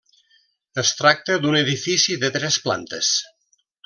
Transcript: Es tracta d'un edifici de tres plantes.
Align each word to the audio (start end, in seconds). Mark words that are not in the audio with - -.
Es 0.83 0.93
tracta 1.01 1.35
d'un 1.43 1.57
edifici 1.61 2.15
de 2.25 2.31
tres 2.39 2.57
plantes. 2.65 3.11